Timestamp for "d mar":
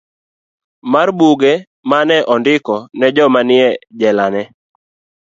0.03-1.07